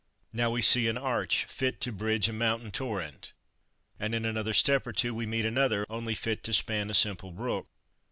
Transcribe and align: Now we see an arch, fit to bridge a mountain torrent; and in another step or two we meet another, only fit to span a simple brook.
Now 0.33 0.49
we 0.49 0.63
see 0.63 0.87
an 0.87 0.97
arch, 0.97 1.45
fit 1.45 1.79
to 1.81 1.91
bridge 1.91 2.27
a 2.27 2.33
mountain 2.33 2.71
torrent; 2.71 3.33
and 3.99 4.15
in 4.15 4.25
another 4.25 4.51
step 4.51 4.87
or 4.87 4.93
two 4.93 5.13
we 5.13 5.27
meet 5.27 5.45
another, 5.45 5.85
only 5.91 6.15
fit 6.15 6.43
to 6.45 6.53
span 6.53 6.89
a 6.89 6.95
simple 6.95 7.29
brook. 7.29 7.67